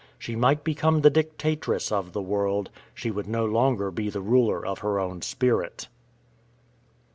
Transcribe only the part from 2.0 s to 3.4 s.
the world; she would